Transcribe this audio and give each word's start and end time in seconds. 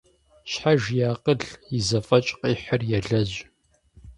Щхьэж 0.51 0.81
и 1.01 1.01
акъыл, 1.11 1.41
и 1.77 1.79
зэфӀэкӀ 1.87 2.31
къихьыр 2.39 2.81
елэжь. 2.97 3.35